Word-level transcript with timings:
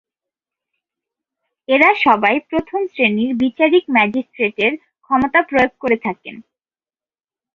এরা 1.69 1.89
সবাই 2.03 2.35
প্রথম 2.49 2.81
শ্রেণির 2.87 3.31
বিচারিক 3.35 3.83
ম্যাজিস্ট্রেটের 3.89 4.73
ক্ষমতা 5.01 5.39
প্রয়োগ 5.41 5.71
করে 5.79 5.97
থাকেন। 5.97 6.35